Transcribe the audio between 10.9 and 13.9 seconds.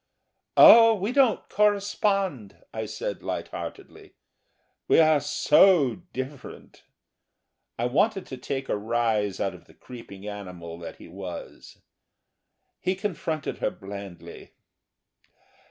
he was. He confronted her